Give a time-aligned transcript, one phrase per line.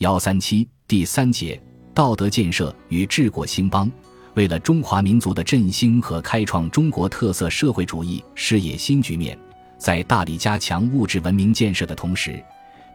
[0.00, 1.60] 幺三七第三节
[1.92, 3.90] 道德建设与治国兴邦。
[4.32, 9.38] 为了中华民族的振兴和开创中国特色社会主义事业新局面，
[9.76, 12.42] 在大力加强物质文明建设的同时，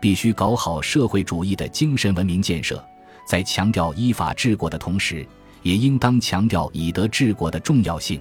[0.02, 2.83] 必须搞好社会主义的精神文明建设。
[3.28, 5.24] 在强调依法治国的同时，
[5.62, 8.19] 也应当强调以德治国的重要性。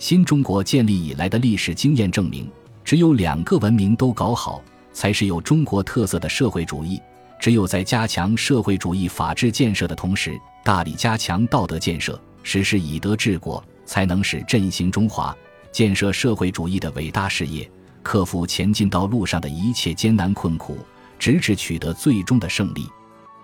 [0.00, 2.50] 新中国建立以来的历史经验证明，
[2.82, 4.60] 只有两个文明都搞好，
[4.92, 7.00] 才是有中国特色的社会主义。
[7.38, 12.20] 只有在加强社会主义法治建设的同时，大力加强道德建设。
[12.44, 15.36] 实施以德治国，才能使振兴中华、
[15.70, 17.70] 建设社会主义的伟大事业，
[18.02, 20.78] 克服前进道路上的一切艰难困苦，
[21.18, 22.88] 直至取得最终的胜利。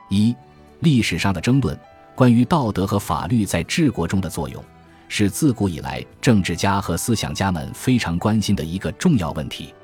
[0.09, 0.35] 一、
[0.81, 1.79] 历史上的争论，
[2.15, 4.65] 关于道德和法律在治国中的作用，
[5.07, 9.75] 是自古以来政治家和思想家们非常关心的一个重要问题。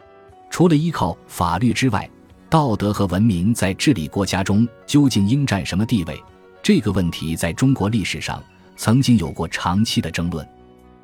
[0.49, 2.09] 除了依靠法律之外，
[2.51, 6.21] 道德和文明在治理国家中究竟应占什么地位？
[6.61, 8.43] 这个问题在中国历史上。
[8.77, 10.49] 曾经有过长期的争论，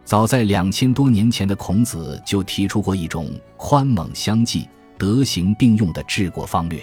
[0.03, 6.81] 早在两千多年前的孔子就提出过一种宽猛相济、德行并用的治国方略。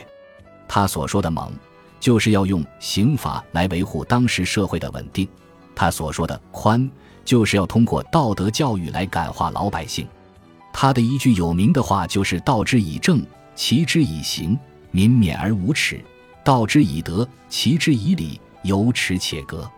[0.68, 1.52] 他所说的“猛”，
[2.00, 5.26] 就是要用刑法来维护当时社会的稳定；
[5.74, 6.88] 他所说的“宽”，
[7.26, 10.08] 就是要通过道德教育来感化老百姓。
[10.72, 14.58] 他的一句有名的话就是“道之以政，齐之以刑，
[14.92, 15.98] 民免而无耻；
[16.44, 19.70] 道之以德，齐之以礼，有耻且格。”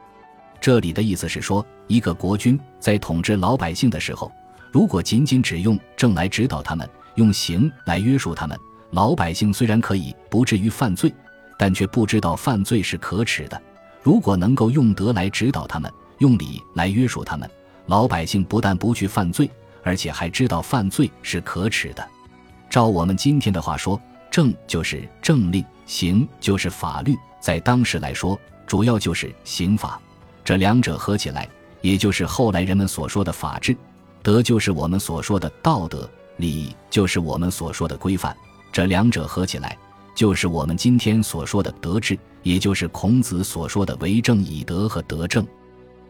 [0.62, 4.32] 这里的意思是说，一个国君在统治老百姓的时候，
[4.72, 8.58] 如果仅仅只用政来指导他们，用刑来约束他们，
[8.92, 11.14] 老百姓虽然可以不至于犯罪，
[11.58, 13.58] 但却不知道犯罪是可耻的；
[14.02, 17.50] 如果能够用德来指导他们，用礼来约束他们，
[17.86, 19.50] 老百姓不但不去犯罪，
[19.84, 22.08] 而且还知道犯罪是可耻的。
[22.76, 23.98] 照我们今天的话说，
[24.30, 28.38] 政就是政令，刑就是法律，在当时来说，
[28.68, 29.98] 主要就是刑法。
[30.44, 31.48] 这两者合起来，
[31.80, 33.74] 也就是后来人们所说的法治；
[34.22, 38.36] 德就是我们所说的道德，礼就是我们所说的规范。
[38.74, 39.78] 这两者合起来，
[40.14, 45.48] 就是我们今天所说的德治，也就是孔子所说的为政以德和德政。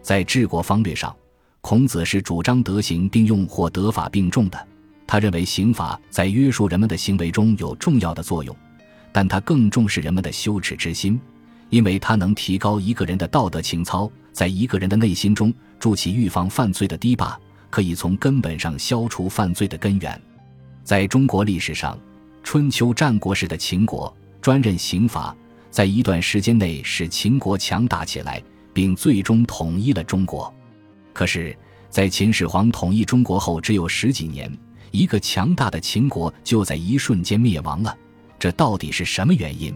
[0.02, 1.16] 在治国方略上，
[1.62, 4.68] 孔子是主张德行并用或德法并重的。
[5.08, 8.56] 他认为刑法在约束人们的行为中有重要的作用，
[9.12, 11.20] 但他更重视人们的羞耻之心。
[11.72, 17.38] 因为它能提高一个人的道德情操，在一个人的内心中筑起预防犯罪的堤坝，
[17.72, 20.22] 可以从根本上消除犯罪的根源。
[20.84, 21.98] 在中国历史上，
[22.44, 25.36] 春秋战国时的秦国专任刑法，
[25.72, 30.54] 在一段时间内使秦国强大起来，并最终统一了中国。
[31.14, 31.58] 可是，
[31.90, 34.56] 在秦始皇统一中国后，只有十几年，
[34.96, 37.96] 一个强大的秦国就在一瞬间灭亡了。
[38.40, 39.76] 这到底是什么原因？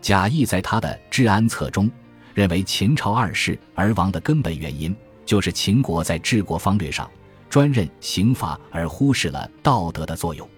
[0.00, 1.90] 贾谊在他的《治安策》中
[2.34, 7.08] 认为，秦朝二世而亡的根本原因，就是秦国在治国方略上
[7.48, 10.48] 专任刑罚，而忽视了道德的作用。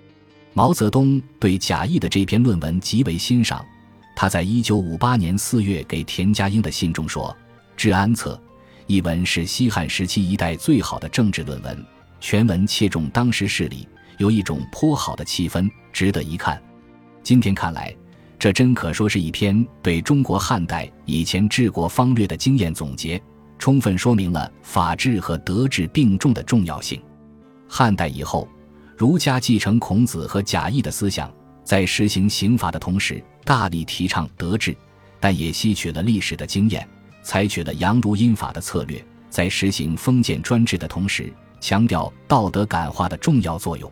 [0.55, 3.65] 毛泽东对贾谊的这篇论文极为欣赏，
[4.17, 7.29] 他在一九五八年四月给田家英的信中说
[7.77, 8.41] ：“《治安策》
[8.87, 11.85] 一文是西汉时期一代最好的政治论文，
[12.27, 13.87] 全文切中当时事理，
[14.17, 16.59] 有一种颇好的气氛，值得一看。”
[17.23, 17.95] 今天看来。
[18.39, 23.23] 这真可说是一篇对中国汉代以前治国方略的经验总结，
[23.59, 27.01] 充分说明了法治和德治并重的重要性。
[27.69, 28.49] 汉代以后，
[28.97, 31.31] 儒家继承孔子和贾谊的思想，
[31.63, 34.75] 在实行刑法的同时，大力提倡德治，
[35.21, 36.87] 但也吸取了历史的经验，
[37.23, 41.33] 采取了扬儒阴法的策略，在实行封建专制的同时，
[41.67, 43.91] 强调道德感化的重要作用。